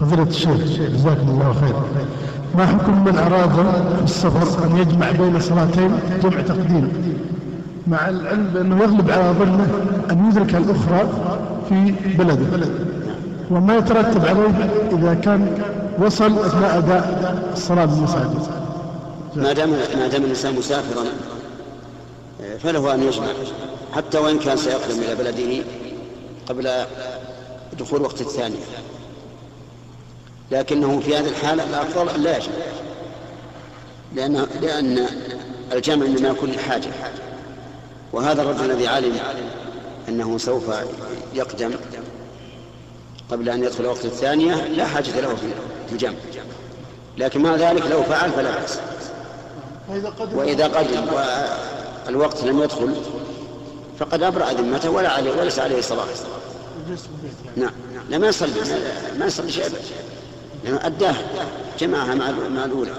فضيلة 0.00 0.22
الشيخ 0.22 0.56
جزاكم 0.94 1.28
الله 1.28 1.52
خير. 1.60 1.74
ما 2.54 2.66
حكم 2.66 3.04
من 3.04 3.18
أراد 3.18 3.50
في 3.96 4.04
السفر 4.04 4.64
أن 4.64 4.76
يجمع 4.76 5.10
بين 5.10 5.40
صلاتين 5.40 6.00
جمع 6.22 6.40
تقديم؟ 6.40 7.14
مع 7.86 8.08
العلم 8.08 8.50
بأنه 8.54 8.82
يغلب 8.82 9.10
على 9.10 9.34
ظنه 9.38 9.68
أن 10.10 10.30
يدرك 10.30 10.54
الأخرى 10.54 11.08
في 11.68 11.94
بلده. 12.18 12.68
وما 13.50 13.76
يترتب 13.76 14.24
عليه 14.24 14.70
إذا 14.92 15.14
كان 15.14 15.62
وصل 15.98 16.38
أثناء 16.38 16.78
أداء 16.78 17.44
الصلاة 17.52 17.84
بالمساجد؟ 17.84 18.46
ما 19.36 19.52
دام 19.52 19.70
ما 19.70 20.08
دام 20.08 20.22
الإنسان 20.22 20.54
مسافرا 20.58 21.04
فله 22.58 22.94
أن 22.94 23.02
يجمع. 23.02 23.26
حتى 23.96 24.18
وإن 24.18 24.38
كان 24.38 24.56
سيقدم 24.56 25.02
إلى 25.02 25.14
بلده 25.14 25.64
قبل 26.48 26.68
دخول 27.78 28.02
وقت 28.02 28.20
الثانية 28.20 28.64
لكنه 30.54 31.00
في 31.00 31.16
هذه 31.16 31.28
الحالة 31.28 31.64
الأفضل 31.64 32.08
أن 32.08 32.22
لا 32.22 32.36
يجمع 32.36 32.54
لأن 34.14 34.46
لأن 34.60 35.06
الجمع 35.72 36.06
إنما 36.06 36.28
يكون 36.28 36.50
للحاجة 36.50 36.90
وهذا 38.12 38.42
الرجل 38.42 38.70
الذي 38.70 38.88
علم 38.88 39.18
أنه 40.08 40.38
سوف 40.38 40.64
يقدم 41.34 41.70
قبل 43.30 43.48
أن 43.48 43.64
يدخل 43.64 43.86
وقت 43.86 44.04
الثانية 44.04 44.54
لا 44.54 44.86
حاجة 44.86 45.20
له 45.20 45.34
في 45.88 45.92
الجمع. 45.92 46.18
لكن 47.18 47.42
مع 47.42 47.56
ذلك 47.56 47.86
لو 47.86 48.02
فعل 48.02 48.30
فلا 48.30 48.50
بأس. 48.50 48.78
وإذا 50.34 50.66
قدم 50.66 51.06
والوقت 52.06 52.44
لم 52.44 52.62
يدخل 52.62 52.94
فقد 53.98 54.22
أبرأ 54.22 54.52
ذمته 54.52 54.90
ولا 54.90 55.08
عليه 55.08 55.40
وليس 55.40 55.58
عليه 55.58 55.80
صلاة 55.80 56.04
نعم. 57.56 57.70
لا 58.10 58.18
ما 58.18 58.28
يصلي 58.28 58.50
ما 59.18 59.26
يصلي 59.26 59.52
شيء 59.52 59.64
لأنه 60.64 60.80
أداها 60.82 61.46
جمعها 61.78 62.14
مع 62.14 62.64
الأولى. 62.64 62.90